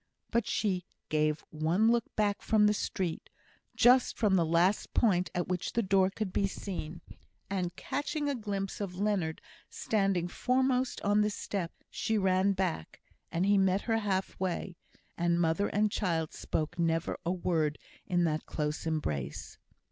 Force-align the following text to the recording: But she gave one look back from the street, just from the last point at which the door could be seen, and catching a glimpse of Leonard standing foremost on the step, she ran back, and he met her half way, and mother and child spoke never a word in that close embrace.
But 0.31 0.47
she 0.47 0.83
gave 1.09 1.45
one 1.51 1.91
look 1.91 2.05
back 2.15 2.41
from 2.41 2.65
the 2.65 2.73
street, 2.73 3.29
just 3.75 4.17
from 4.17 4.35
the 4.35 4.43
last 4.47 4.95
point 4.95 5.29
at 5.35 5.47
which 5.47 5.73
the 5.73 5.83
door 5.83 6.09
could 6.09 6.33
be 6.33 6.47
seen, 6.47 7.01
and 7.51 7.75
catching 7.75 8.27
a 8.27 8.33
glimpse 8.33 8.81
of 8.81 8.95
Leonard 8.99 9.41
standing 9.69 10.27
foremost 10.27 11.01
on 11.01 11.21
the 11.21 11.29
step, 11.29 11.71
she 11.91 12.17
ran 12.17 12.53
back, 12.53 12.99
and 13.31 13.45
he 13.45 13.59
met 13.59 13.81
her 13.81 13.99
half 13.99 14.39
way, 14.39 14.75
and 15.19 15.39
mother 15.39 15.67
and 15.67 15.91
child 15.91 16.33
spoke 16.33 16.79
never 16.79 17.19
a 17.23 17.31
word 17.31 17.77
in 18.07 18.23
that 18.23 18.47
close 18.47 18.87
embrace. 18.87 19.59